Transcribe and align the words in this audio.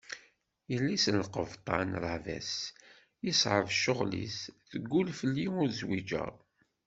Yelli-s 0.71 1.05
n 1.13 1.17
lqebṭan 1.27 1.89
Ravès, 2.03 2.51
yeṣɛeb 3.25 3.67
ccɣel-is, 3.77 4.37
teggul 4.69 5.07
fell-i 5.19 5.45
ur 5.59 5.67
zwiǧeɣ. 5.79 6.33